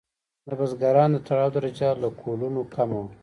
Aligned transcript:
د 0.47 0.49
بزګرانو 0.59 1.15
د 1.21 1.23
تړاو 1.27 1.53
درجه 1.55 1.89
له 2.01 2.09
کولونو 2.21 2.61
کمه 2.73 2.97
وه. 3.03 3.11